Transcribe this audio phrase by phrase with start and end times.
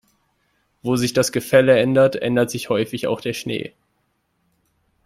[0.81, 3.73] Wo sich das Gefälle ändert, ändert sich häufig auch der Schnee.